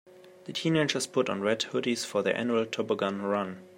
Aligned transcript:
The 0.45 0.53
teenagers 0.53 1.05
put 1.05 1.29
on 1.29 1.41
red 1.41 1.59
hoodies 1.59 2.03
for 2.07 2.23
their 2.23 2.35
annual 2.35 2.65
toboggan 2.65 3.21
run. 3.21 3.61